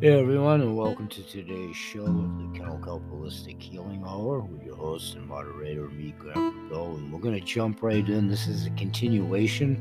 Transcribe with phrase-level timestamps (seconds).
[0.00, 0.22] Hey mm-hmm.
[0.22, 4.76] everyone, and welcome to today's show of the Kennel Kelp Holistic Healing Hour with your
[4.76, 6.96] host and moderator, me, Grandpa Bill.
[6.96, 8.26] And we're going to jump right in.
[8.26, 9.76] This is a continuation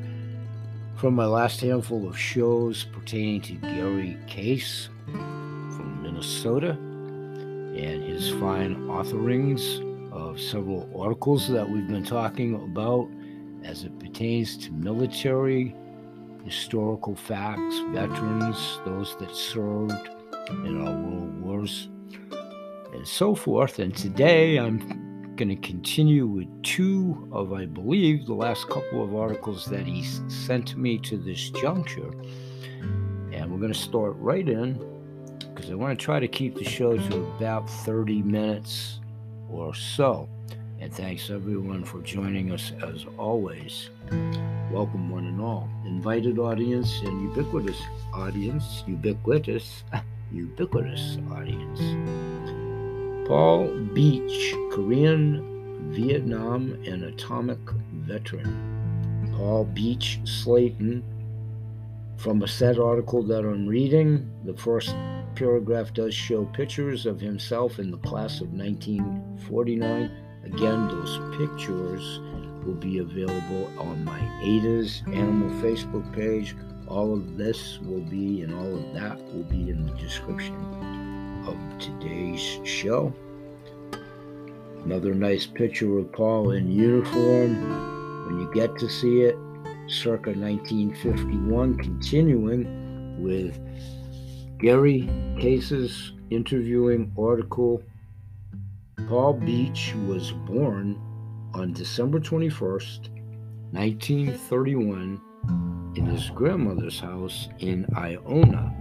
[0.97, 8.75] from my last handful of shows pertaining to Gary Case from Minnesota and his fine
[8.89, 9.79] authoring's
[10.11, 13.07] of several articles that we've been talking about
[13.63, 15.73] as it pertains to military
[16.49, 20.09] historical facts, veterans, those that served
[20.65, 21.89] in our world wars,
[22.91, 23.77] and so forth.
[23.77, 29.15] And today I'm going to continue with two of, I believe, the last couple of
[29.15, 32.09] articles that he sent me to this juncture.
[33.31, 34.73] And we're going to start right in
[35.53, 39.01] because I want to try to keep the show to about 30 minutes
[39.51, 40.27] or so.
[40.79, 43.91] And thanks everyone for joining us as always.
[44.71, 45.67] Welcome, one and all.
[45.83, 47.81] Invited audience and ubiquitous
[48.13, 49.83] audience, ubiquitous,
[50.31, 51.79] ubiquitous audience.
[53.27, 57.57] Paul Beach, Korean, Vietnam, and atomic
[57.93, 59.33] veteran.
[59.35, 61.03] Paul Beach Slayton,
[62.17, 64.95] from a set article that I'm reading, the first
[65.33, 70.11] paragraph does show pictures of himself in the class of 1949.
[70.43, 72.19] Again, those pictures
[72.65, 76.55] will be available on my ADA's Animal Facebook page.
[76.87, 80.55] All of this will be, and all of that will be in the description
[81.45, 83.13] of today's show.
[84.85, 88.25] Another nice picture of Paul in uniform.
[88.25, 89.35] When you get to see it,
[89.87, 93.59] circa 1951, continuing with
[94.59, 97.81] Gary Case's interviewing article.
[99.07, 100.99] Paul Beach was born
[101.53, 103.09] on December 21st,
[103.71, 105.21] 1931,
[105.95, 108.75] in his grandmother's house in Iona.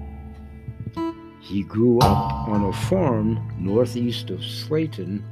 [1.41, 5.25] He grew up on a farm northeast of Slayton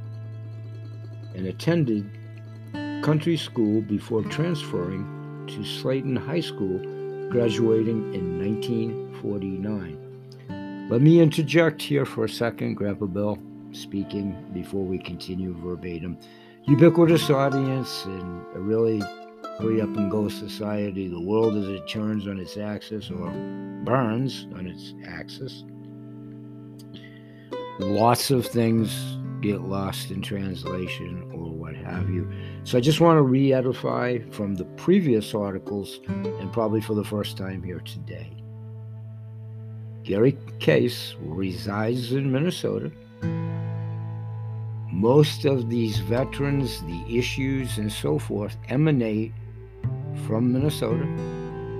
[1.35, 2.09] and attended
[3.03, 6.79] country school before transferring to Slayton High School,
[7.29, 10.87] graduating in 1949.
[10.89, 13.37] Let me interject here for a second, Grandpa Bill,
[13.71, 16.17] speaking before we continue verbatim
[16.67, 18.99] ubiquitous audience and a really
[19.57, 21.07] hurry up and go society.
[21.07, 23.29] The world as it turns on its axis or
[23.85, 25.63] burns on its axis.
[27.79, 32.29] Lots of things get lost in translation or what have you.
[32.65, 37.03] So I just want to re edify from the previous articles and probably for the
[37.03, 38.29] first time here today.
[40.03, 42.91] Gary Case resides in Minnesota
[44.97, 49.31] most of these veterans, the issues and so forth emanate
[50.25, 51.05] from Minnesota,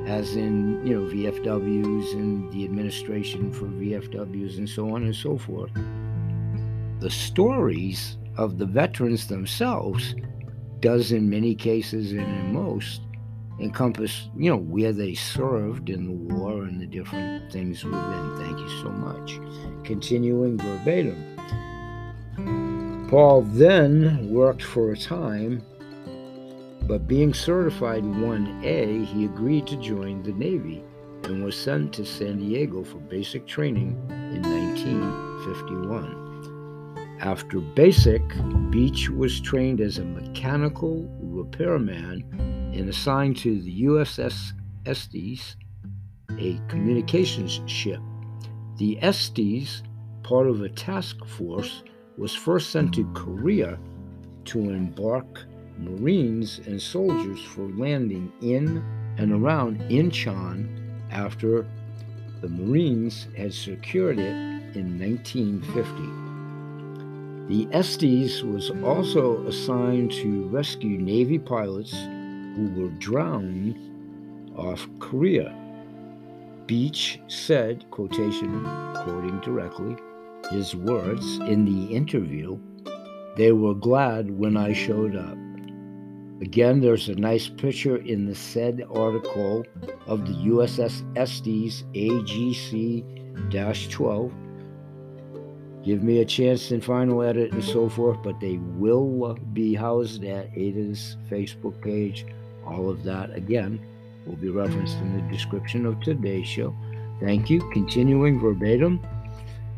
[0.06, 5.36] as in, you know, VFWs and the administration for VFWs and so on and so
[5.36, 5.72] forth.
[7.00, 10.14] The stories of the veterans themselves
[10.80, 13.02] does in many cases and in most
[13.60, 18.38] encompass, you know, where they served in the war and the different things within.
[18.38, 19.40] Thank you so much.
[19.84, 21.37] Continuing verbatim.
[23.08, 25.64] Paul then worked for a time,
[26.82, 30.84] but being certified 1A, he agreed to join the Navy
[31.24, 37.18] and was sent to San Diego for basic training in 1951.
[37.22, 38.22] After basic,
[38.72, 42.26] Beach was trained as a mechanical repairman
[42.74, 44.52] and assigned to the USS
[44.86, 45.56] Estes,
[46.40, 48.02] a communications ship.
[48.78, 49.82] The Estes,
[50.24, 51.84] part of a task force,
[52.18, 53.78] was first sent to Korea
[54.46, 55.46] to embark
[55.78, 58.84] Marines and soldiers for landing in
[59.18, 60.68] and around Incheon
[61.12, 61.68] after
[62.42, 64.34] the Marines had secured it
[64.76, 66.28] in 1950.
[67.54, 73.78] The Estes was also assigned to rescue Navy pilots who were drowned
[74.58, 75.56] off Korea.
[76.66, 78.64] Beach said, quotation,
[78.96, 79.96] quoting directly,
[80.52, 82.58] his words in the interview,
[83.36, 85.38] they were glad when I showed up.
[86.42, 89.66] Again, there's a nice picture in the said article
[90.06, 93.04] of the USS Estes AGC
[93.90, 94.32] 12.
[95.84, 100.24] Give me a chance in final edit and so forth, but they will be housed
[100.26, 102.26] at Ada's Facebook page.
[102.66, 103.80] All of that, again,
[104.26, 106.76] will be referenced in the description of today's show.
[107.20, 107.68] Thank you.
[107.72, 109.00] Continuing verbatim.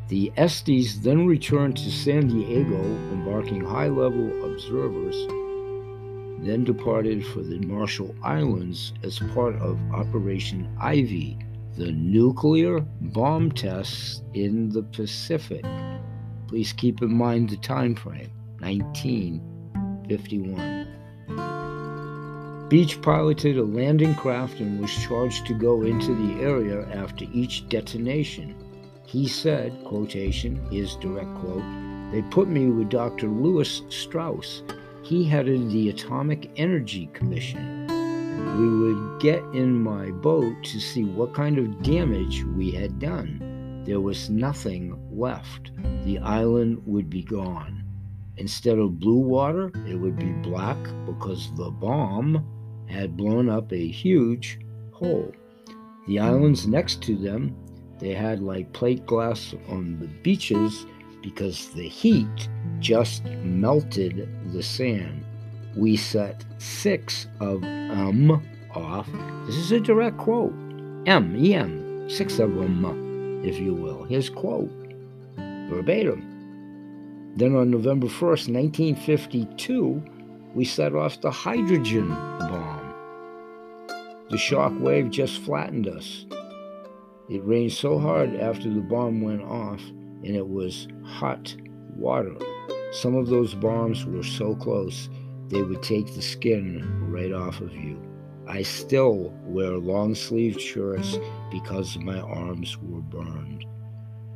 [0.10, 2.82] The Estes then returned to San Diego,
[3.14, 5.16] embarking high level observers,
[6.44, 11.38] then departed for the Marshall Islands as part of Operation Ivy,
[11.78, 15.64] the nuclear bomb tests in the Pacific.
[16.48, 20.88] Please keep in mind the time frame 1951.
[22.68, 27.70] Beach piloted a landing craft and was charged to go into the area after each
[27.70, 28.56] detonation.
[29.12, 31.64] He said, quotation, his direct quote,
[32.12, 33.28] they put me with Dr.
[33.28, 34.62] Lewis Strauss.
[35.02, 37.88] He headed the Atomic Energy Commission.
[38.60, 43.82] We would get in my boat to see what kind of damage we had done.
[43.84, 45.72] There was nothing left.
[46.06, 47.84] The island would be gone.
[48.38, 50.78] Instead of blue water, it would be black
[51.08, 52.46] because the bomb
[52.86, 54.60] had blown up a huge
[54.92, 55.32] hole.
[56.08, 57.56] The islands next to them
[58.00, 60.86] they had like plate glass on the beaches
[61.22, 62.50] because the heat
[62.80, 65.24] just melted the sand.
[65.75, 68.31] We set six of them
[68.74, 69.07] off.
[69.46, 70.54] This is a direct quote.
[71.06, 74.04] M, E M, six of them, if you will.
[74.04, 74.72] His quote,
[75.69, 76.25] verbatim.
[77.36, 80.04] Then on November 1st, 1952,
[80.56, 82.94] we set off the hydrogen bomb.
[84.30, 86.25] The shock wave just flattened us.
[87.30, 89.81] It rained so hard after the bomb went off,
[90.24, 91.56] and it was hot
[91.96, 92.36] water.
[92.92, 95.10] Some of those bombs were so close,
[95.50, 98.02] they would take the skin right off of you.
[98.48, 101.20] I still wear long sleeved shirts
[101.52, 103.66] because my arms were burned.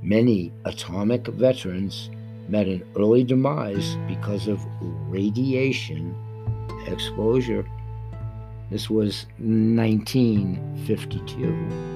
[0.04, 2.12] Many atomic veterans
[2.48, 4.64] met an early demise because of
[5.10, 6.16] radiation
[6.88, 7.66] exposure.
[8.70, 11.93] This was 1952.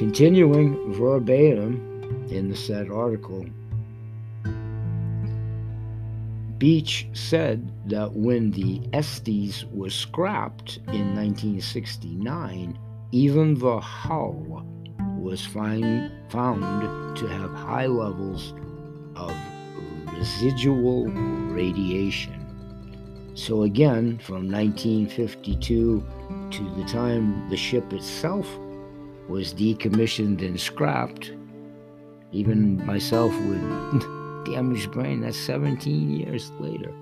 [0.00, 3.44] Continuing verbatim in the said article,
[6.56, 12.78] Beach said that when the Estes was scrapped in 1969,
[13.12, 14.64] even the hull
[15.18, 18.54] was find, found to have high levels
[19.16, 19.34] of
[20.16, 23.34] residual radiation.
[23.34, 26.02] So, again, from 1952
[26.52, 28.48] to the time the ship itself
[29.28, 31.32] was decommissioned and scrapped.
[32.32, 36.92] Even myself with damaged brain, that's 17 years later.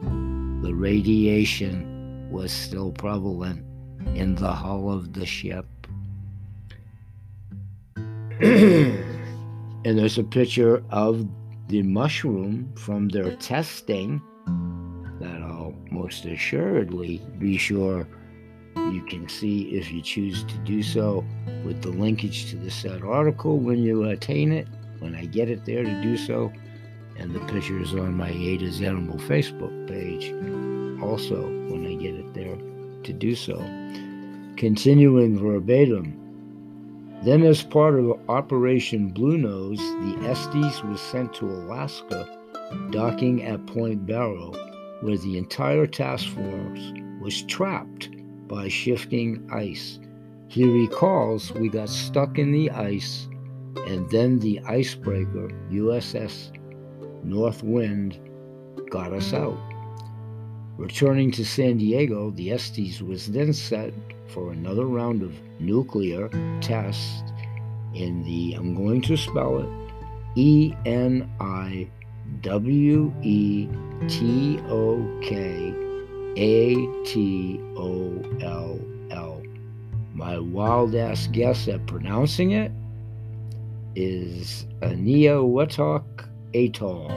[0.63, 3.65] The radiation was still prevalent
[4.15, 5.67] in the hull of the ship.
[8.41, 11.27] and there's a picture of
[11.69, 14.23] the mushroom from their testing
[15.21, 18.07] that I'll most assuredly be sure
[18.93, 21.25] you can see if you choose to do so
[21.65, 24.67] with the linkage to the said article when you attain it,
[25.01, 26.53] when I get it there to do so,
[27.19, 30.33] and the pictures on my Ada's Animal Facebook page
[31.03, 32.57] also when I get it there
[33.05, 33.57] to do so.
[34.57, 36.15] Continuing verbatim.
[37.23, 42.39] Then, as part of Operation Blue Nose, the Estes was sent to Alaska,
[42.91, 44.53] docking at Point Barrow,
[45.01, 48.09] where the entire task force was trapped
[48.49, 50.01] by shifting ice.
[50.49, 53.29] He recalls we got stuck in the ice,
[53.87, 56.51] and then the icebreaker, USS
[57.25, 58.19] Northwind,
[58.91, 59.59] got us out.
[60.79, 63.93] Returning to San Diego, the Estes was then set
[64.29, 66.29] for another round of nuclear
[66.61, 67.23] tests
[67.95, 69.69] in the, I'm going to spell it,
[70.37, 71.89] E N I
[72.43, 73.69] W E
[74.07, 75.88] T O K
[76.37, 78.81] a T O L
[79.11, 79.43] L.
[80.15, 82.73] My wild ass guess at pronouncing it
[83.95, 87.13] is Eniawatook Atoll.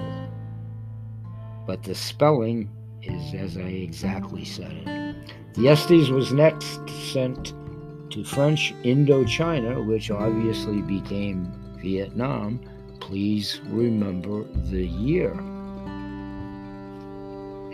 [1.68, 2.70] But the spelling
[3.04, 5.16] is as I exactly said it.
[5.56, 7.54] The Estes was next sent
[8.12, 12.60] to French Indochina, which obviously became Vietnam.
[13.00, 15.34] Please remember the year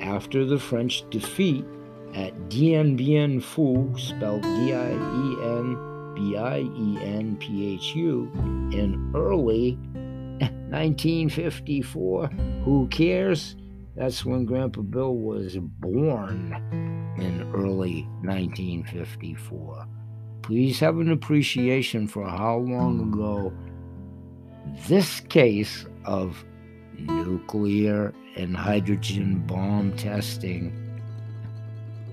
[0.07, 1.65] after the French defeat
[2.15, 5.77] at Dien Bien Phu, spelled D I E N
[6.15, 8.31] B I E N P H U,
[8.73, 9.73] in early
[10.69, 12.27] 1954.
[12.63, 13.55] Who cares?
[13.95, 16.53] That's when Grandpa Bill was born
[17.19, 19.87] in early 1954.
[20.43, 23.51] Please have an appreciation for how long ago
[24.87, 26.45] this case of
[26.97, 30.71] nuclear and hydrogen bomb testing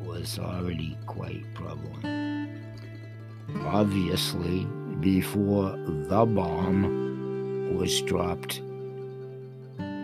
[0.04, 2.50] was already quite prevalent.
[3.60, 4.66] Obviously,
[5.00, 5.70] before
[6.08, 8.62] the bomb was dropped,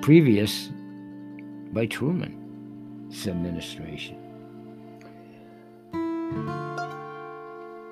[0.02, 0.68] previous
[1.72, 4.16] by Truman's administration.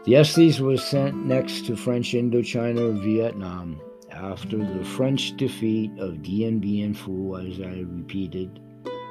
[0.05, 3.81] The Estes was sent next to French Indochina or Vietnam
[4.23, 8.61] after the French defeat of Dien Bien Phu, as I repeated.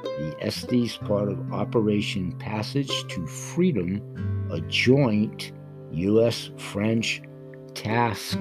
[0.02, 4.02] The Estes, part of Operation Passage to Freedom,
[4.50, 5.52] a joint
[5.92, 6.50] U.S.
[6.56, 7.22] French
[7.74, 8.38] task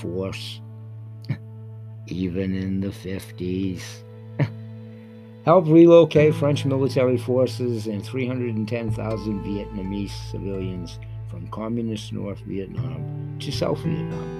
[0.00, 0.60] force,
[2.06, 3.82] even in the 50s.
[5.44, 10.98] Helped relocate French military forces and 310,000 Vietnamese civilians
[11.30, 14.37] from communist North Vietnam to South Vietnam.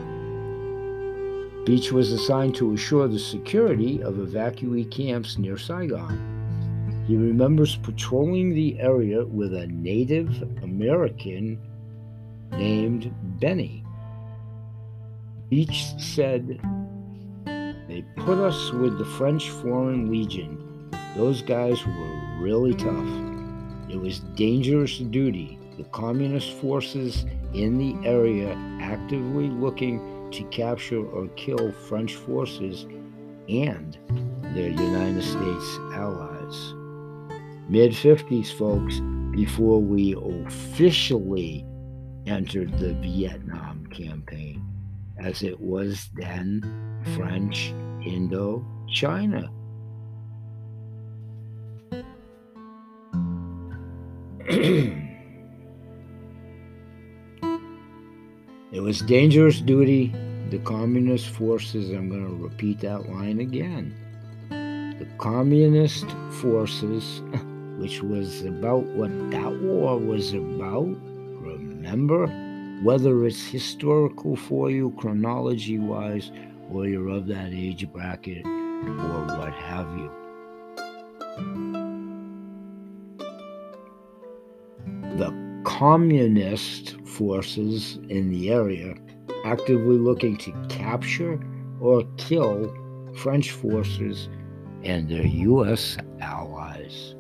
[1.68, 7.04] Beach was assigned to assure the security of evacuee camps near Saigon.
[7.06, 10.30] He remembers patrolling the area with a Native
[10.62, 11.60] American
[12.52, 13.84] named Benny.
[15.50, 16.58] Beach said,
[17.44, 20.90] They put us with the French Foreign Legion.
[21.16, 23.10] Those guys were really tough.
[23.90, 25.58] It was dangerous duty.
[25.76, 32.86] The communist forces in the area actively looking to capture or kill French forces
[33.48, 33.98] and
[34.54, 36.74] their United States allies.
[37.68, 39.00] Mid 50s, folks,
[39.32, 40.14] before we
[40.46, 41.64] officially
[42.26, 44.64] entered the Vietnam campaign,
[45.18, 46.62] as it was then
[47.14, 49.50] French Indochina.
[58.78, 60.14] It was dangerous duty.
[60.50, 63.92] The communist forces, I'm going to repeat that line again.
[64.50, 66.06] The communist
[66.40, 67.20] forces,
[67.78, 70.96] which was about what that war was about,
[71.42, 72.28] remember?
[72.84, 76.30] Whether it's historical for you, chronology wise,
[76.70, 80.12] or you're of that age bracket, or what have you.
[85.16, 88.94] The communist forces in the area
[89.44, 91.38] actively looking to capture
[91.80, 92.72] or kill
[93.16, 94.28] French forces
[94.84, 95.96] and their U.S.
[96.20, 97.16] allies.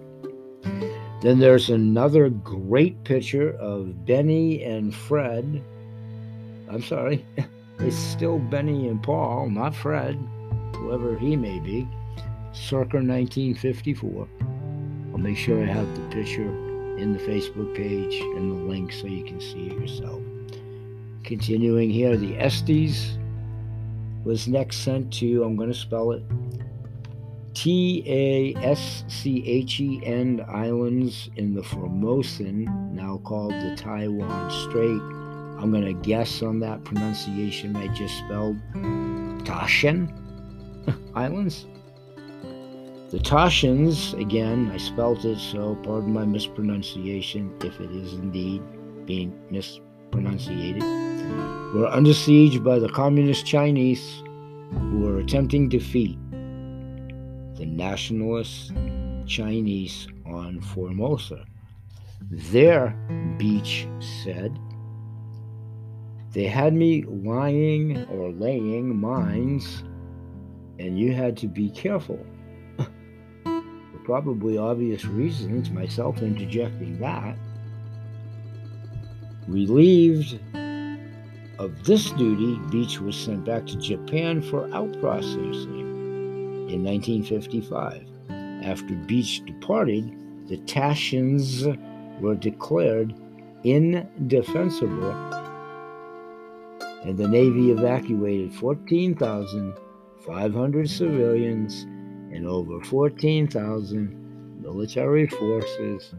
[1.20, 5.64] Then there's another great picture of Benny and Fred.
[6.70, 7.24] I'm sorry,
[7.80, 10.14] it's still Benny and Paul, not Fred,
[10.76, 11.88] whoever he may be,
[12.52, 14.28] circa 1954.
[15.10, 16.67] I'll make sure I have the picture
[16.98, 20.20] in the Facebook page and the link so you can see it yourself.
[21.24, 23.18] Continuing here, the Estes
[24.24, 26.22] was next sent to, I'm going to spell it,
[27.54, 34.50] T A S C H E N Islands in the Formosan, now called the Taiwan
[34.50, 35.00] Strait.
[35.60, 38.56] I'm going to guess on that pronunciation I just spelled.
[39.44, 40.12] Tashen
[41.14, 41.66] Islands.
[43.10, 48.62] The Tashins, again, I spelt it, so pardon my mispronunciation if it is indeed
[49.06, 50.82] being mispronunciated,
[51.74, 54.22] were under siege by the Communist Chinese
[54.72, 58.72] who were attempting to defeat the nationalist
[59.26, 61.46] Chinese on Formosa.
[62.30, 62.90] There
[63.38, 63.88] beach
[64.22, 64.58] said,
[66.32, 69.82] they had me lying or laying mines,
[70.78, 72.22] and you had to be careful
[74.08, 77.36] probably obvious reasons, myself interjecting that.
[79.46, 80.40] Relieved
[81.58, 88.06] of this duty, Beach was sent back to Japan for outprocessing in 1955.
[88.64, 90.10] After Beach departed,
[90.48, 91.66] the Tashins
[92.18, 93.14] were declared
[93.64, 95.12] indefensible,
[97.04, 101.86] and the Navy evacuated 14,500 civilians
[102.32, 106.12] and over 14,000 military forces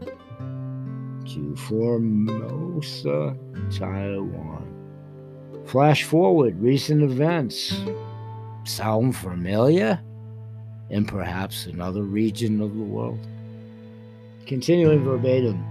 [1.26, 3.36] to Formosa,
[3.70, 4.66] Taiwan.
[5.66, 7.80] Flash forward recent events.
[8.64, 10.00] Sound familiar?
[10.90, 13.20] In perhaps another region of the world?
[14.46, 15.64] Continuing verbatim.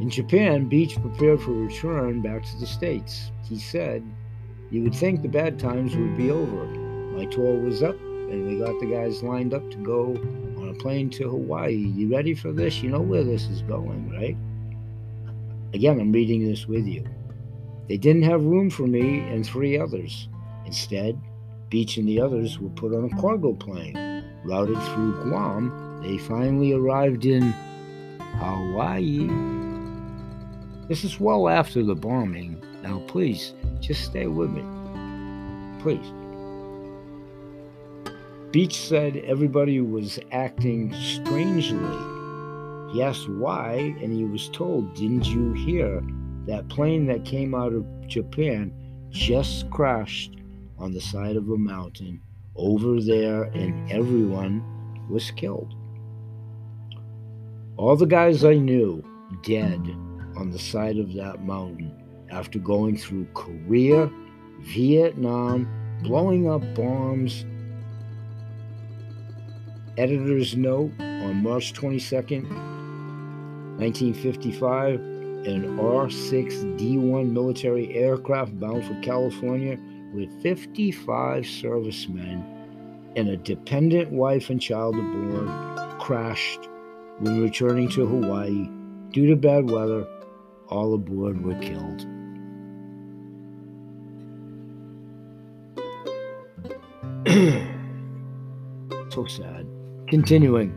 [0.00, 3.32] In Japan, Beach prepared for return back to the States.
[3.42, 4.04] He said,
[4.70, 6.66] You would think the bad times would be over.
[7.16, 7.96] My tour was up
[8.30, 10.14] and we got the guys lined up to go
[10.60, 11.74] on a plane to Hawaii.
[11.74, 12.82] You ready for this?
[12.82, 14.36] You know where this is going, right?
[15.74, 17.04] Again, I'm reading this with you.
[17.88, 20.28] They didn't have room for me and three others.
[20.64, 21.20] Instead,
[21.70, 24.24] Beach and the others were put on a cargo plane.
[24.44, 27.52] Routed through Guam, they finally arrived in
[28.38, 29.28] Hawaii.
[30.88, 32.60] This is well after the bombing.
[32.82, 34.64] Now, please, just stay with me.
[35.80, 36.19] Please.
[38.52, 41.78] Beach said everybody was acting strangely.
[42.92, 46.02] He asked why, and he was told, Didn't you hear?
[46.46, 48.72] that plane that came out of Japan
[49.10, 50.36] just crashed
[50.78, 52.20] on the side of a mountain
[52.56, 54.64] over there, and everyone
[55.08, 55.74] was killed.
[57.76, 59.04] All the guys I knew
[59.42, 59.80] dead
[60.36, 61.92] on the side of that mountain
[62.30, 64.10] after going through Korea,
[64.60, 65.68] Vietnam,
[66.02, 67.44] blowing up bombs.
[70.00, 72.48] Editor's note on March 22nd,
[73.78, 79.78] 1955, an R 6 D 1 military aircraft bound for California
[80.14, 85.50] with 55 servicemen and a dependent wife and child aboard
[86.00, 86.70] crashed
[87.18, 88.70] when returning to Hawaii
[89.10, 90.06] due to bad weather.
[90.68, 92.06] All aboard were killed.
[99.12, 99.66] so sad.
[100.10, 100.74] Continuing.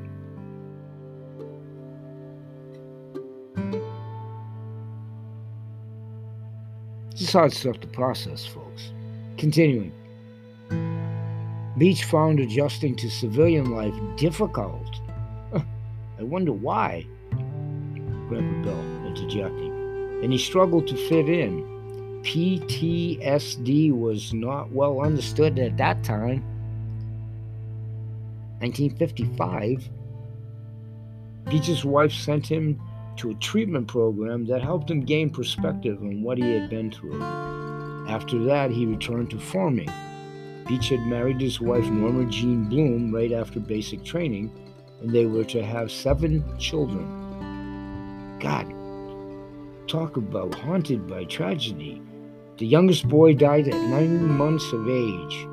[7.10, 8.92] This is hard stuff to process, folks.
[9.40, 9.92] Continuing.
[11.80, 15.02] Beach found adjusting to civilian life difficult.
[15.56, 17.08] I wonder why.
[18.30, 20.20] Grandpa Bill interjecting.
[20.22, 21.64] And he struggled to fit in.
[22.22, 26.46] PTSD was not well understood at that time.
[28.64, 29.90] 1955,
[31.50, 32.82] Beach's wife sent him
[33.18, 37.22] to a treatment program that helped him gain perspective on what he had been through.
[38.08, 39.92] After that, he returned to farming.
[40.66, 44.50] Beach had married his wife Norma Jean Bloom right after basic training,
[45.02, 47.06] and they were to have seven children.
[48.40, 48.74] God,
[49.90, 52.02] talk about haunted by tragedy.
[52.60, 55.48] The youngest boy died at nine months of age.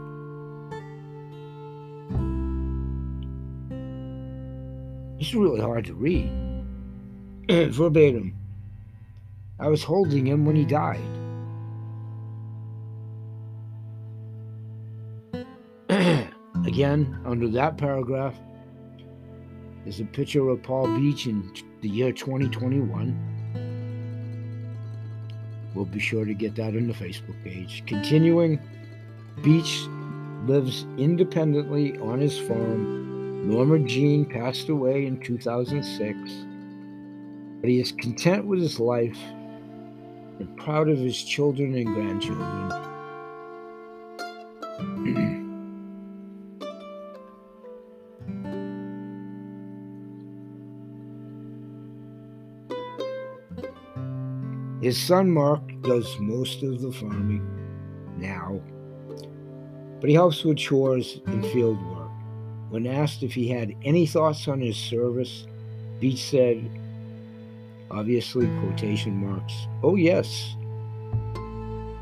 [5.20, 6.30] Is really hard to read.
[7.50, 8.34] Verbatim.
[9.58, 10.98] I was holding him when he died.
[16.66, 18.34] Again, under that paragraph,
[19.84, 21.52] is a picture of Paul Beach in
[21.82, 23.28] the year 2021.
[25.74, 27.84] We'll be sure to get that on the Facebook page.
[27.86, 28.58] Continuing,
[29.42, 29.82] Beach
[30.46, 33.10] lives independently on his farm.
[33.50, 36.16] Norma Jean passed away in 2006,
[37.60, 39.18] but he is content with his life
[40.38, 42.70] and proud of his children and grandchildren.
[54.80, 57.44] His son Mark does most of the farming
[58.16, 58.62] now,
[60.00, 61.99] but he helps with chores and field work.
[62.70, 65.44] When asked if he had any thoughts on his service,
[65.98, 66.70] Beach said,
[67.90, 70.54] obviously, quotation marks, oh yes,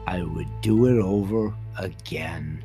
[0.06, 2.62] I would do it over again.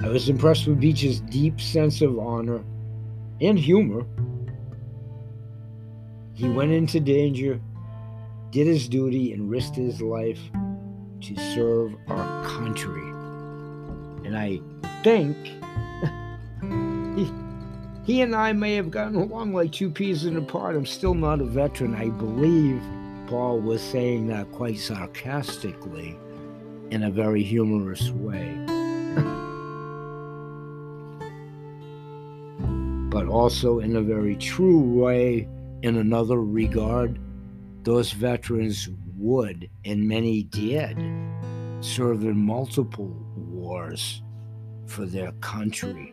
[0.00, 2.62] I was impressed with Beach's deep sense of honor
[3.40, 4.06] and humor.
[6.34, 7.60] He went into danger,
[8.56, 10.40] did his duty, and risked his life
[11.20, 13.02] to serve our country.
[14.24, 14.62] And I
[15.02, 15.36] think
[17.18, 17.30] he,
[18.10, 20.74] he and I may have gotten along like two peas in a pod.
[20.74, 21.94] I'm still not a veteran.
[21.94, 22.80] I believe
[23.26, 26.16] Paul was saying that quite sarcastically
[26.90, 28.58] in a very humorous way.
[33.10, 35.46] but also in a very true way
[35.82, 37.18] in another regard.
[37.86, 40.98] Those veterans would, and many did,
[41.80, 44.22] serve in multiple wars
[44.86, 46.12] for their country.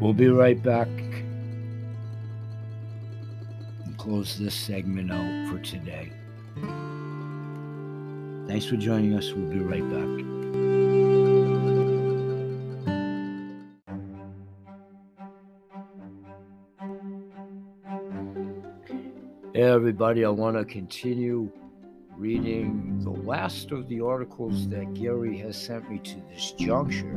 [0.00, 0.88] We'll be right back
[3.84, 6.10] and close this segment out for today.
[8.48, 9.32] Thanks for joining us.
[9.32, 10.45] We'll be right back.
[19.86, 21.48] Everybody, I want to continue
[22.16, 27.14] reading the last of the articles that Gary has sent me to this juncture.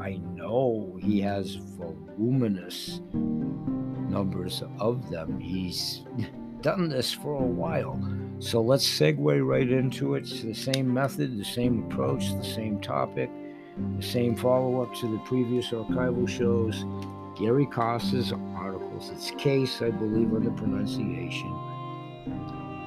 [0.00, 5.38] I know he has voluminous numbers of them.
[5.38, 6.04] He's
[6.62, 8.00] done this for a while.
[8.38, 10.20] So let's segue right into it.
[10.20, 13.28] It's the same method, the same approach, the same topic,
[13.98, 16.82] the same follow up to the previous archival shows.
[17.38, 19.10] Gary Costa's articles.
[19.10, 21.65] It's case, I believe, on the pronunciation.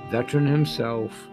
[0.10, 1.28] Veteran himself,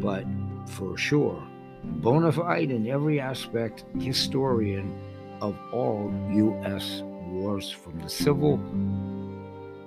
[0.00, 0.24] but
[0.66, 1.42] for sure
[1.84, 4.98] bona fide in every aspect historian
[5.40, 7.02] of all U.S.
[7.28, 8.60] wars from the Civil,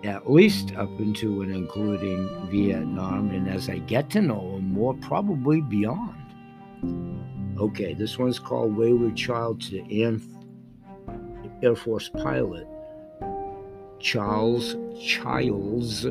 [0.03, 4.93] at least up into and including Vietnam, and as I get to know him more,
[4.95, 6.15] probably beyond.
[7.59, 10.21] Okay, this one's called Wayward Child to the
[11.61, 12.67] Air Force pilot
[13.99, 16.07] Charles Childs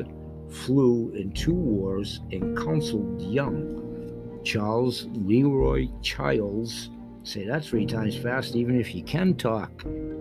[0.51, 3.79] flew in two wars and counseled young.
[4.43, 6.89] Charles Leroy Childs,
[7.23, 9.71] say that three times fast, even if you can talk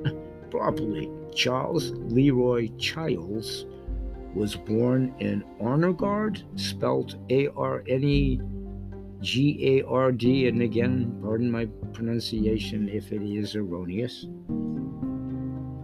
[0.51, 1.11] properly.
[1.35, 3.66] Charles Leroy Childs
[4.35, 8.40] was born in Arnegard, spelt A R N E
[9.21, 14.27] G A R D, and again, pardon my pronunciation if it is erroneous,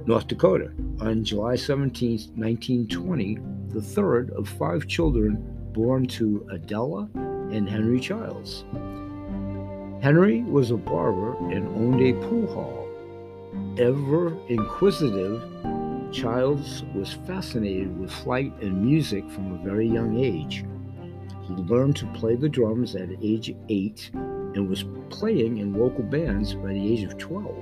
[0.06, 3.38] North Dakota, on July 17, 1920,
[3.70, 5.38] the third of five children
[5.72, 8.64] born to Adela and Henry Childs.
[10.02, 12.88] Henry was a barber and owned a pool hall.
[13.79, 15.42] Ever inquisitive,
[16.12, 20.64] Childs was fascinated with flight and music from a very young age.
[21.42, 26.55] He learned to play the drums at age 8 and was playing in local bands
[26.55, 27.55] by the age of 12.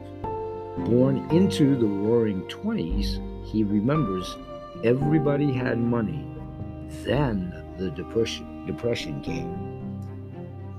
[0.87, 4.37] Born into the roaring 20s, he remembers
[4.85, 6.23] everybody had money.
[7.05, 9.73] Then the depression, depression came.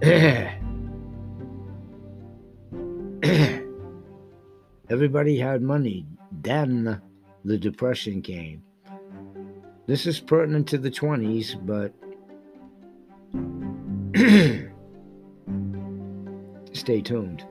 [4.89, 6.05] everybody had money.
[6.43, 7.01] Then
[7.43, 8.61] the depression came.
[9.87, 11.91] This is pertinent to the 20s, but
[16.73, 17.43] stay tuned.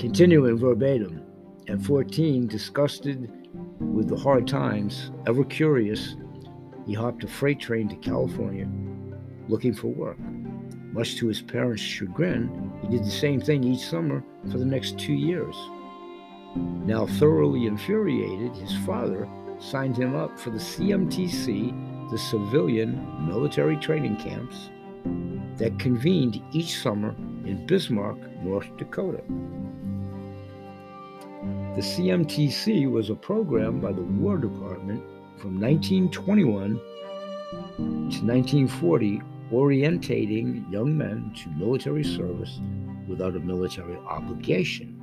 [0.00, 1.22] Continuing verbatim.
[1.68, 3.41] At 14, disgusted
[3.82, 6.16] with the hard times, ever curious,
[6.86, 8.68] he hopped a freight train to California
[9.48, 10.18] looking for work.
[10.92, 14.98] Much to his parents' chagrin, he did the same thing each summer for the next
[14.98, 15.56] two years.
[16.56, 24.16] Now thoroughly infuriated, his father signed him up for the CMTC, the civilian military training
[24.16, 24.70] camps
[25.56, 27.14] that convened each summer
[27.46, 29.22] in Bismarck, North Dakota.
[31.74, 35.02] The CMTC was a program by the War Department
[35.38, 36.78] from 1921
[37.78, 42.60] to 1940 orientating young men to military service
[43.08, 45.02] without a military obligation.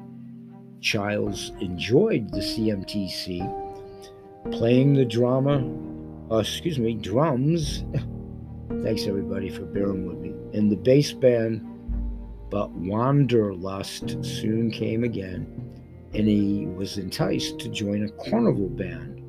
[0.79, 3.41] Childs enjoyed the CMTC,
[4.51, 5.67] playing the drama,
[6.32, 7.84] uh, excuse me, drums.
[8.84, 10.36] Thanks everybody for bearing with me.
[10.53, 11.65] In the bass band,
[12.51, 15.68] but Wanderlust soon came again
[16.13, 19.21] and he was enticed to join a carnival band.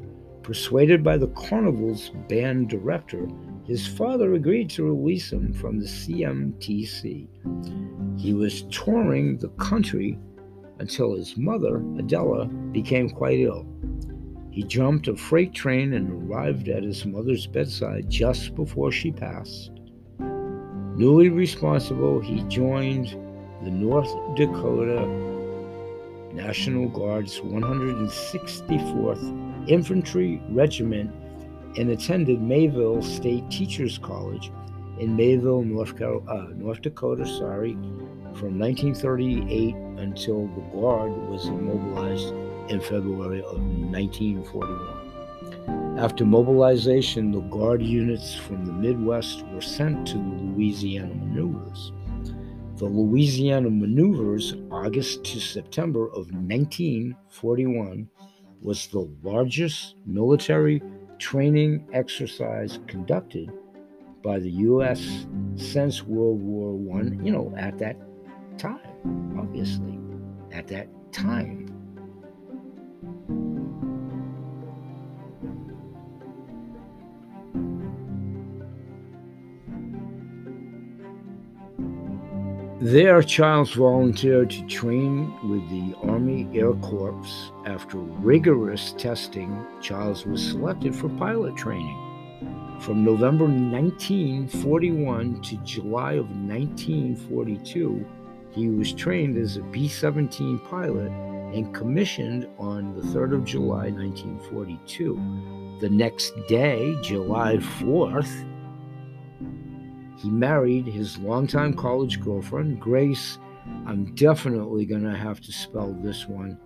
[0.43, 3.29] Persuaded by the carnival's band director,
[3.65, 7.29] his father agreed to release him from the CMTC.
[8.19, 10.19] He was touring the country
[10.79, 13.67] until his mother, Adela, became quite ill.
[14.51, 19.71] He jumped a freight train and arrived at his mother's bedside just before she passed.
[20.97, 23.09] Newly responsible, he joined
[23.63, 25.30] the North Dakota
[26.33, 31.13] National Guard's 164th Infantry Regiment
[31.77, 34.51] and attended Mayville State Teachers College
[34.99, 37.73] in Mayville, North, Carol- uh, North Dakota, sorry,
[38.35, 42.35] from 1938 until the Guard was immobilized
[42.71, 45.99] in February of 1941.
[45.99, 51.93] After mobilization, the Guard units from the Midwest were sent to the Louisiana maneuvers.
[52.81, 58.09] The Louisiana maneuvers, August to September of 1941,
[58.63, 60.81] was the largest military
[61.19, 63.53] training exercise conducted
[64.23, 65.27] by the U.S.
[65.57, 67.99] since World War I, you know, at that
[68.57, 70.01] time, obviously,
[70.51, 71.70] at that time.
[82.83, 87.53] There, Childs volunteered to train with the Army Air Corps.
[87.67, 92.79] After rigorous testing, Childs was selected for pilot training.
[92.81, 98.07] From November 1941 to July of 1942,
[98.53, 101.13] he was trained as a B 17 pilot
[101.55, 105.79] and commissioned on the 3rd of July 1942.
[105.83, 108.50] The next day, July 4th,
[110.21, 113.39] he married his longtime college girlfriend, Grace.
[113.87, 116.59] I'm definitely going to have to spell this one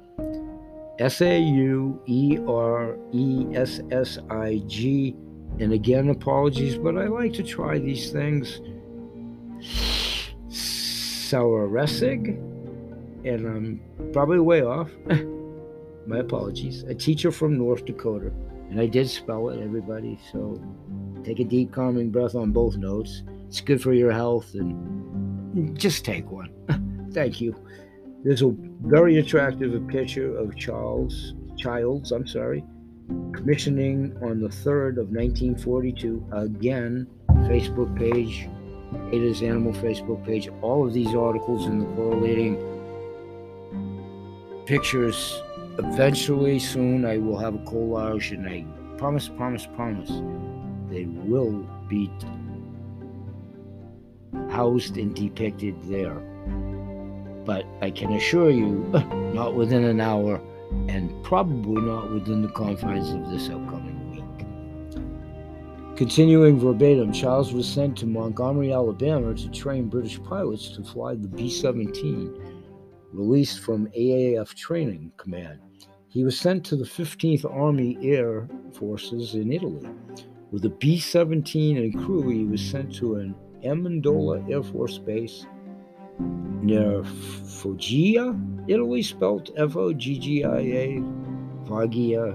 [0.99, 5.17] S A U E R E S S I G.
[5.61, 8.61] And again, apologies, but I like to try these things.
[10.49, 12.37] Saueresig,
[13.25, 13.81] and I'm
[14.13, 14.91] probably way off.
[16.07, 16.83] My apologies.
[16.85, 18.33] A teacher from North Dakota,
[18.69, 20.19] and I did spell it, everybody.
[20.33, 20.61] So
[21.25, 23.23] take a deep, calming breath on both notes.
[23.55, 26.51] It's good for your health, and just take one.
[27.15, 27.55] Thank you.
[28.25, 32.11] There's a very attractive picture of Charles Childs.
[32.11, 32.65] I'm sorry,
[33.33, 36.31] commissioning on the 3rd of 1942.
[36.33, 37.07] Again,
[37.47, 38.49] Facebook page,
[39.13, 40.49] Ada's Animal Facebook page.
[40.61, 42.57] All of these articles and the correlating
[44.67, 45.41] pictures.
[45.79, 48.67] Eventually, soon, I will have a collage, and I
[48.99, 50.11] promise, promise, promise,
[50.91, 52.11] they will be
[54.55, 56.15] housed and depicted there.
[57.45, 58.87] But I can assure you,
[59.35, 60.41] not within an hour,
[60.89, 64.23] and probably not within the confines of this upcoming week.
[65.97, 71.29] Continuing verbatim, Charles was sent to Montgomery, Alabama to train British pilots to fly the
[71.29, 72.35] B 17,
[73.13, 75.61] released from AAF Training Command.
[76.09, 79.89] He was sent to the 15th Army Air Forces in Italy.
[80.53, 85.47] With a B 17 and crew, he was sent to an Amendola Air Force Base
[86.63, 88.35] near Foggia,
[88.69, 91.03] Italy, spelt F O G G I A,
[91.67, 92.33] Foggia,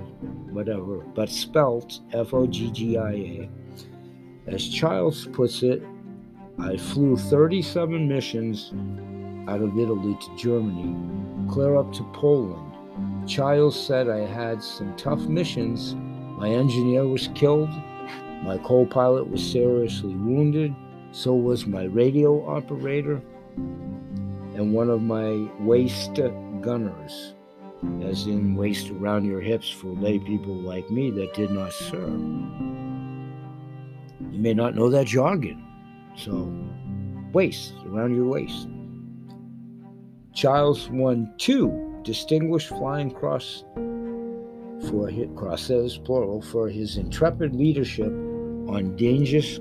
[0.51, 3.49] whatever, but spelt F O G G I A.
[4.47, 5.83] As Childs puts it,
[6.59, 8.73] I flew 37 missions
[9.47, 10.95] out of Italy to Germany,
[11.49, 12.65] clear up to Poland.
[13.27, 15.95] Childs said I had some tough missions.
[16.37, 17.69] My engineer was killed,
[18.43, 20.73] my co pilot was seriously wounded,
[21.11, 23.21] so was my radio operator
[23.57, 26.15] and one of my waist
[26.61, 27.33] gunners,
[28.03, 32.19] as in waist around your hips for lay people like me that did not serve.
[34.31, 35.65] You may not know that jargon,
[36.15, 36.53] so
[37.33, 38.67] waist around your waist.
[40.33, 43.63] Childs won two distinguished flying cross
[44.89, 49.59] for his, crosses plural for his intrepid leadership on dangerous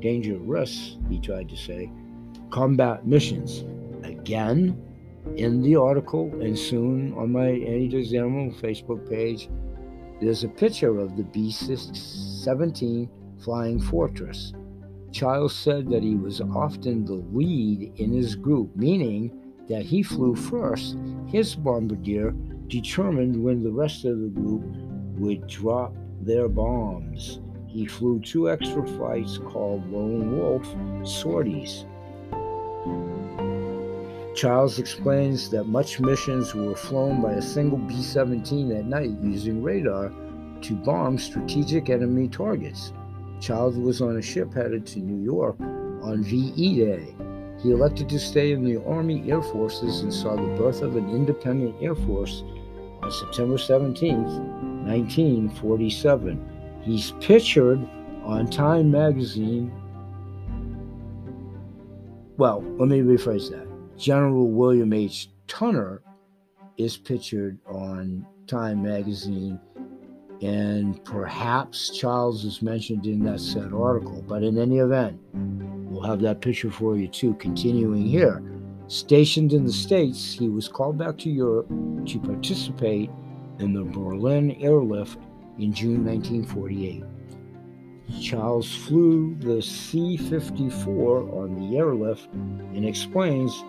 [0.00, 1.90] dangerous he tried to say
[2.50, 3.64] combat missions
[4.04, 4.76] again
[5.36, 9.48] in the article and soon on my Annie Animal Facebook page,
[10.20, 13.08] there's a picture of the B 17
[13.38, 14.52] Flying Fortress.
[15.12, 19.30] Childs said that he was often the lead in his group, meaning
[19.68, 20.96] that he flew first.
[21.26, 22.32] His bombardier
[22.68, 24.62] determined when the rest of the group
[25.18, 27.40] would drop their bombs.
[27.72, 30.66] He flew two extra flights called Lone Wolf
[31.08, 31.84] sorties.
[34.34, 39.62] Childs explains that much missions were flown by a single B 17 at night using
[39.62, 40.10] radar
[40.62, 42.92] to bomb strategic enemy targets.
[43.40, 47.14] Childs was on a ship headed to New York on VE Day.
[47.62, 51.08] He elected to stay in the Army Air Forces and saw the birth of an
[51.10, 52.42] independent Air Force
[53.02, 54.24] on September 17,
[54.86, 56.59] 1947.
[56.82, 57.80] He's pictured
[58.24, 59.72] on Time magazine.
[62.36, 63.66] Well, let me rephrase that.
[63.98, 65.28] General William H.
[65.46, 66.00] Tunner
[66.78, 69.60] is pictured on Time magazine,
[70.40, 74.24] and perhaps Charles is mentioned in that said article.
[74.26, 77.34] But in any event, we'll have that picture for you too.
[77.34, 78.42] Continuing here,
[78.86, 81.68] stationed in the States, he was called back to Europe
[82.06, 83.10] to participate
[83.58, 85.18] in the Berlin airlift
[85.60, 87.04] in June 1948.
[88.20, 93.62] Charles flew the C 54 on the airlift and explains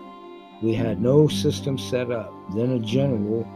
[0.62, 2.32] we had no system set up.
[2.54, 3.46] Then a general,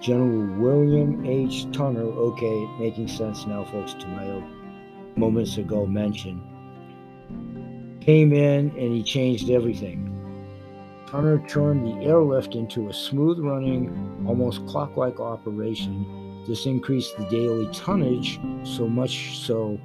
[0.00, 1.66] General William H.
[1.66, 4.42] Tunner, okay, making sense now, folks, to my
[5.16, 6.40] moments ago mention,
[8.00, 10.08] came in and he changed everything.
[11.06, 16.21] Tunner turned the airlift into a smooth running, almost clock-like operation.
[16.46, 19.78] This increased the daily tonnage so much so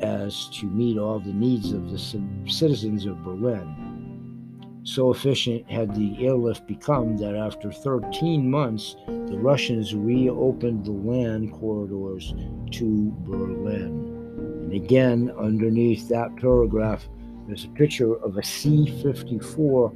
[0.00, 1.98] as to meet all the needs of the
[2.46, 4.82] citizens of Berlin.
[4.82, 11.52] So efficient had the airlift become that after 13 months, the Russians reopened the land
[11.52, 12.32] corridors
[12.72, 14.06] to Berlin.
[14.64, 17.06] And again, underneath that paragraph,
[17.46, 19.92] there's a picture of a C 54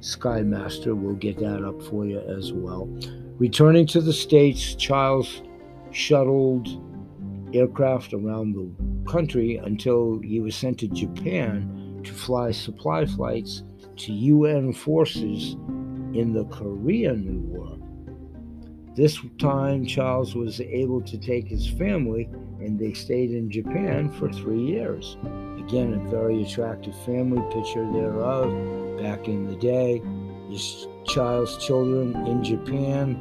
[0.00, 0.96] Skymaster.
[0.96, 2.88] We'll get that up for you as well.
[3.38, 5.42] Returning to the States, Childs
[5.90, 6.68] shuttled
[7.52, 13.64] aircraft around the country until he was sent to Japan to fly supply flights
[13.96, 15.54] to UN forces
[16.14, 17.76] in the Korean War.
[18.94, 22.28] This time, Charles was able to take his family
[22.60, 25.16] and they stayed in Japan for three years.
[25.58, 28.52] Again, a very attractive family picture thereof.
[29.02, 30.00] back in the day.
[30.54, 33.18] His child's children in Japan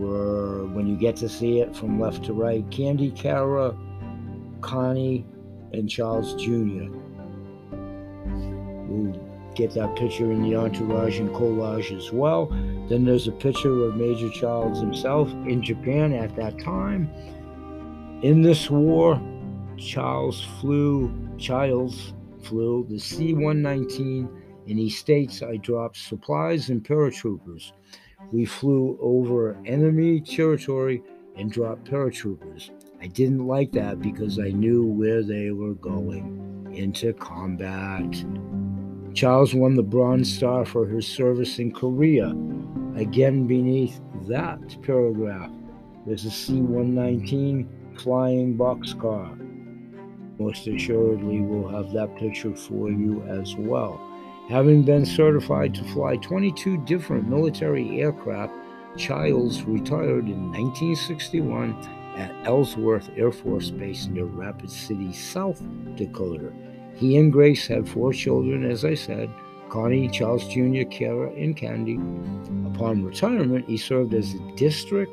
[0.00, 3.72] were, when you get to see it from left to right, Candy Cara,
[4.62, 5.24] Connie,
[5.72, 6.90] and Charles Jr.
[8.88, 9.16] We'll
[9.54, 12.46] get that picture in the entourage and collage as well.
[12.88, 17.08] Then there's a picture of Major Charles himself in Japan at that time.
[18.24, 19.22] In this war,
[19.76, 22.12] Charles flew, Childs
[22.42, 27.72] flew the C 119, and he states, I dropped supplies and paratroopers.
[28.32, 31.02] We flew over enemy territory
[31.36, 32.70] and dropped paratroopers.
[33.00, 38.24] I didn't like that because I knew where they were going into combat.
[39.14, 42.34] Charles won the Bronze Star for his service in Korea.
[42.96, 45.50] Again, beneath that paragraph,
[46.06, 49.38] there's a C 119 flying boxcar.
[50.38, 54.11] Most assuredly, we'll have that picture for you as well.
[54.48, 58.52] Having been certified to fly 22 different military aircraft,
[58.96, 61.74] Childs retired in 1961
[62.16, 65.62] at Ellsworth Air Force Base near Rapid City, South
[65.96, 66.52] Dakota.
[66.94, 69.30] He and Grace had four children, as I said
[69.70, 71.94] Connie, Charles Jr., Kara, and Candy.
[72.66, 75.12] Upon retirement, he served as a district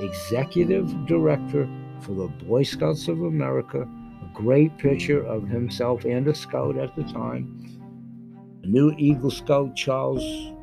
[0.00, 1.68] executive director
[2.00, 3.82] for the Boy Scouts of America.
[3.82, 7.79] A great picture of himself and a scout at the time.
[8.64, 10.54] New Eagle Scout, Charles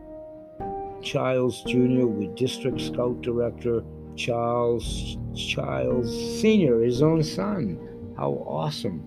[1.02, 3.84] Childs Jr., with District Scout Director
[4.16, 7.80] Charles Childs Sr., his own son.
[8.18, 9.02] How awesome!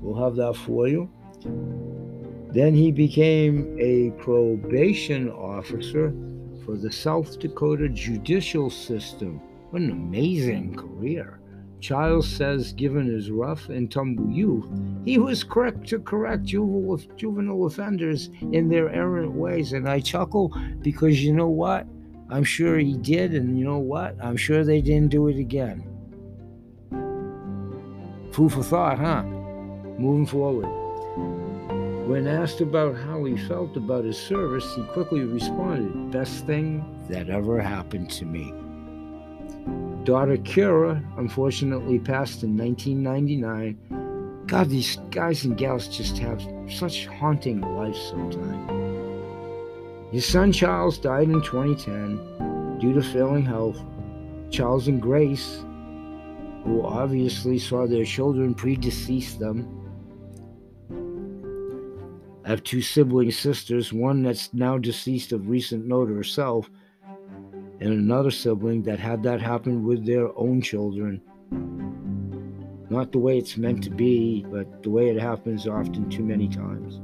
[0.00, 1.10] We'll have that for you.
[2.52, 6.12] Then he became a probation officer
[6.64, 9.40] for the South Dakota judicial system.
[9.70, 11.39] What an amazing career.
[11.80, 14.68] Childs says, given his rough and tumble youth,
[15.04, 19.72] he was quick to correct juvenile, juvenile offenders in their errant ways.
[19.72, 21.86] And I chuckle because you know what?
[22.28, 24.16] I'm sure he did, and you know what?
[24.22, 25.84] I'm sure they didn't do it again.
[28.32, 29.22] Food for thought, huh?
[29.24, 30.68] Moving forward.
[32.06, 37.30] When asked about how he felt about his service, he quickly responded, Best thing that
[37.30, 38.54] ever happened to me
[40.04, 44.44] daughter Kira unfortunately passed in 1999.
[44.46, 48.70] God, these guys and gals just have such haunting lives sometimes.
[50.12, 53.80] His son Charles died in 2010 due to failing health.
[54.50, 55.64] Charles and Grace,
[56.64, 59.76] who obviously saw their children predecease them,
[62.44, 66.68] I have two sibling sisters, one that's now deceased of recent note herself,
[67.80, 71.20] and another sibling that had that happen with their own children.
[72.90, 76.48] Not the way it's meant to be, but the way it happens often too many
[76.48, 77.00] times.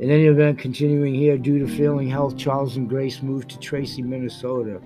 [0.00, 4.02] In any event, continuing here, due to failing health, Charles and Grace moved to Tracy,
[4.02, 4.80] Minnesota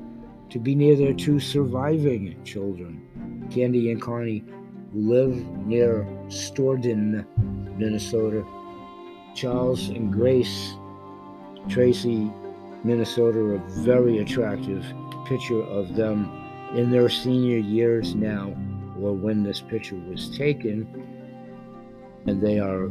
[0.50, 4.44] to be near their two surviving children, Candy and Connie,
[4.92, 5.34] who live
[5.66, 7.26] near Storden,
[7.76, 8.44] Minnesota.
[9.34, 10.72] Charles and Grace,
[11.68, 12.32] Tracy
[12.84, 14.84] Minnesota, a very attractive
[15.26, 16.30] picture of them
[16.74, 18.54] in their senior years now,
[19.00, 20.86] or when this picture was taken.
[22.26, 22.90] And they are,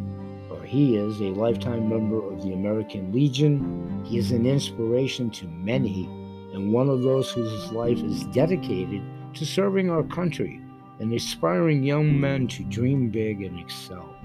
[0.49, 4.03] or he is, a lifetime member of the American Legion.
[4.05, 6.05] He is an inspiration to many,
[6.53, 9.01] and one of those whose life is dedicated
[9.33, 10.61] to serving our country
[10.99, 14.15] and inspiring young men to dream big and excel.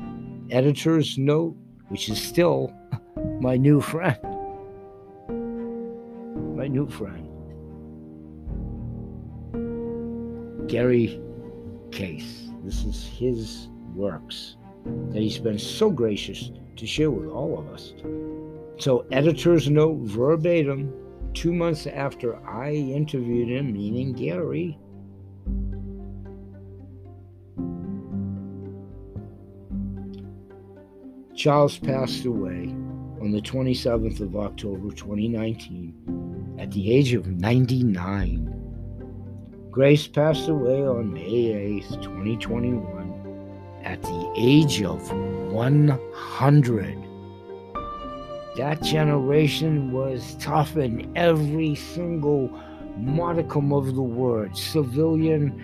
[0.51, 1.57] Editor's note,
[1.89, 2.73] which is still
[3.41, 4.30] my new friend
[6.71, 7.27] new friend,
[10.69, 11.21] Gary
[11.91, 12.49] Case.
[12.65, 17.93] This is his works that he's been so gracious to share with all of us.
[18.79, 20.93] So, editor's note verbatim,
[21.35, 24.79] two months after I interviewed him, meaning Gary.
[31.35, 32.75] Charles passed away
[33.21, 36.20] on the 27th of October 2019
[36.61, 38.55] at the age of 99.
[39.71, 46.99] Grace passed away on May 8th, 2021, at the age of 100.
[48.59, 52.51] That generation was tough in every single
[52.99, 54.55] modicum of the word.
[54.55, 55.59] Civilian,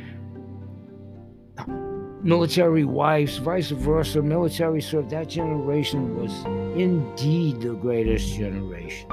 [2.22, 5.10] military wives, vice versa, military served.
[5.10, 6.32] That generation was
[6.74, 9.10] indeed the greatest generation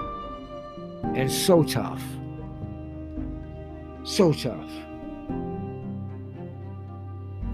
[1.15, 2.03] and so tough.
[4.03, 4.69] So tough.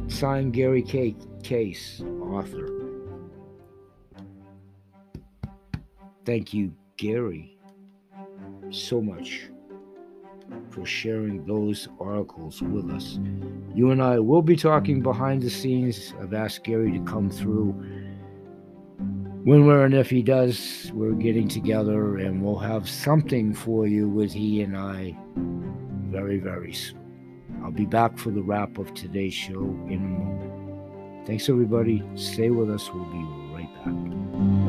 [0.07, 1.15] Signed Gary K.
[1.43, 2.79] Case, author.
[6.29, 7.57] thank you, Gary,
[8.69, 9.49] so much
[10.69, 13.17] for sharing those articles with us.
[13.73, 16.13] You and I will be talking behind the scenes.
[16.21, 17.73] I've asked Gary to come through.
[19.43, 24.09] When, where, and if he does, we're getting together and we'll have something for you
[24.09, 25.17] with he and I
[26.11, 26.99] very, very soon.
[27.63, 31.25] I'll be back for the wrap of today's show in a moment.
[31.25, 32.03] Thanks, everybody.
[32.15, 32.89] Stay with us.
[32.93, 33.23] We'll be
[33.53, 34.68] right back.